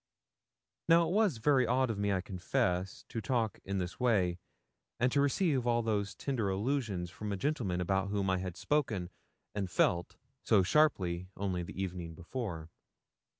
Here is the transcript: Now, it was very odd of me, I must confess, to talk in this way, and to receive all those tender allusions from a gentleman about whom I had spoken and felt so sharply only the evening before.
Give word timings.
Now, 0.89 1.07
it 1.07 1.11
was 1.11 1.37
very 1.37 1.67
odd 1.67 1.91
of 1.91 1.99
me, 1.99 2.09
I 2.11 2.15
must 2.15 2.25
confess, 2.25 3.05
to 3.09 3.21
talk 3.21 3.59
in 3.63 3.77
this 3.77 3.99
way, 3.99 4.39
and 4.99 5.11
to 5.11 5.21
receive 5.21 5.67
all 5.67 5.83
those 5.83 6.15
tender 6.15 6.49
allusions 6.49 7.11
from 7.11 7.31
a 7.31 7.37
gentleman 7.37 7.79
about 7.81 8.09
whom 8.09 8.27
I 8.27 8.39
had 8.39 8.57
spoken 8.57 9.11
and 9.53 9.69
felt 9.69 10.15
so 10.43 10.63
sharply 10.63 11.27
only 11.37 11.61
the 11.61 11.79
evening 11.79 12.15
before. 12.15 12.71